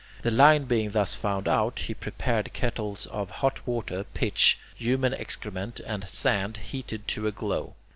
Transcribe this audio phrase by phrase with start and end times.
[0.23, 5.79] The line being thus found out, he prepared kettles of hot water, pitch, human excrement,
[5.81, 7.75] and sand heated to a glow.